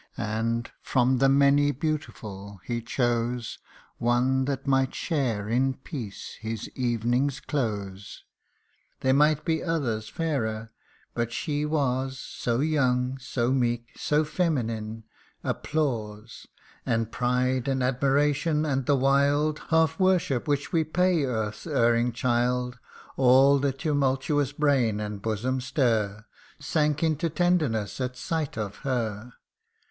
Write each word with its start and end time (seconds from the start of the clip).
And, 0.17 0.71
from 0.81 1.19
the 1.19 1.29
many 1.29 1.71
beautiful, 1.71 2.59
he 2.63 2.81
chose 2.81 3.59
One 3.99 4.45
that 4.45 4.65
might 4.65 4.95
share 4.95 5.47
in 5.47 5.75
peace 5.75 6.39
his 6.39 6.67
evening's 6.71 7.39
close; 7.39 8.23
There 9.01 9.13
might 9.13 9.45
be 9.45 9.61
others 9.63 10.09
fairer 10.09 10.71
but 11.13 11.31
she 11.31 11.67
was 11.67 12.17
So 12.17 12.61
young 12.61 13.19
so 13.19 13.51
meek 13.51 13.91
so 13.95 14.23
feminine 14.25 15.03
applause, 15.43 16.47
CANTO 16.87 16.99
II. 16.99 16.99
57 17.01 17.01
And 17.03 17.11
pride, 17.11 17.67
and 17.67 17.83
admiration, 17.83 18.65
and 18.65 18.87
the 18.87 18.95
wild 18.95 19.59
Half 19.69 19.99
worship 19.99 20.47
which 20.47 20.73
we 20.73 20.83
pay 20.83 21.25
earth's 21.25 21.67
erring 21.67 22.11
child 22.11 22.79
All 23.17 23.59
the 23.59 23.71
tumultuous 23.71 24.51
brain 24.51 24.99
and 24.99 25.21
bosom's 25.21 25.65
stir 25.65 26.25
Sank 26.57 27.03
into 27.03 27.29
tenderness 27.29 28.01
at 28.01 28.17
sight 28.17 28.57
of 28.57 28.77
her. 28.77 29.33